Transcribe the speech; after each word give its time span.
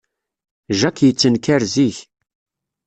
Jack 0.79 0.97
yettenkar 1.03 1.61
zik. 1.73 1.97